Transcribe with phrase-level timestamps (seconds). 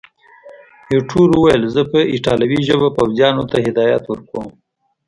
[0.91, 4.47] ایټور وویل، زه په ایټالوي ژبه پوځیانو ته هدایات ورکوم.